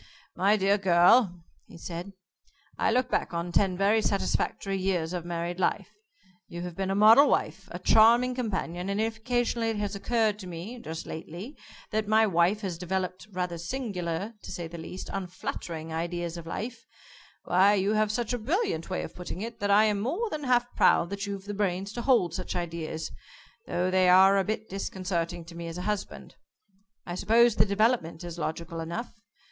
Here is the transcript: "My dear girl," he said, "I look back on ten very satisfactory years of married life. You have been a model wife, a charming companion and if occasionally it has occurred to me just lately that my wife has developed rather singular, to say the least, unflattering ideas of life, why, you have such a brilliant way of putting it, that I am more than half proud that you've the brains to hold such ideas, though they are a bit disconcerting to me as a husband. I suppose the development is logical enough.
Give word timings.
"My 0.35 0.57
dear 0.57 0.79
girl," 0.79 1.43
he 1.67 1.77
said, 1.77 2.13
"I 2.75 2.89
look 2.91 3.11
back 3.11 3.35
on 3.35 3.51
ten 3.51 3.77
very 3.77 4.01
satisfactory 4.01 4.75
years 4.79 5.13
of 5.13 5.25
married 5.25 5.59
life. 5.59 5.89
You 6.47 6.63
have 6.63 6.75
been 6.75 6.89
a 6.89 6.95
model 6.95 7.29
wife, 7.29 7.67
a 7.69 7.77
charming 7.77 8.33
companion 8.33 8.89
and 8.89 8.99
if 8.99 9.17
occasionally 9.17 9.69
it 9.69 9.75
has 9.77 9.93
occurred 9.95 10.39
to 10.39 10.47
me 10.47 10.79
just 10.79 11.05
lately 11.05 11.55
that 11.91 12.07
my 12.07 12.25
wife 12.25 12.61
has 12.61 12.79
developed 12.79 13.27
rather 13.31 13.59
singular, 13.59 14.33
to 14.41 14.51
say 14.51 14.67
the 14.67 14.79
least, 14.79 15.07
unflattering 15.13 15.93
ideas 15.93 16.35
of 16.35 16.47
life, 16.47 16.83
why, 17.43 17.75
you 17.75 17.93
have 17.93 18.11
such 18.11 18.33
a 18.33 18.39
brilliant 18.39 18.89
way 18.89 19.03
of 19.03 19.13
putting 19.13 19.41
it, 19.43 19.59
that 19.59 19.69
I 19.69 19.83
am 19.83 19.99
more 19.99 20.31
than 20.31 20.45
half 20.45 20.65
proud 20.75 21.11
that 21.11 21.27
you've 21.27 21.45
the 21.45 21.53
brains 21.53 21.93
to 21.93 22.01
hold 22.01 22.33
such 22.33 22.55
ideas, 22.55 23.11
though 23.67 23.91
they 23.91 24.09
are 24.09 24.39
a 24.39 24.43
bit 24.43 24.67
disconcerting 24.67 25.45
to 25.45 25.55
me 25.55 25.67
as 25.67 25.77
a 25.77 25.83
husband. 25.83 26.37
I 27.05 27.13
suppose 27.13 27.57
the 27.57 27.65
development 27.67 28.23
is 28.23 28.39
logical 28.39 28.79
enough. 28.79 29.13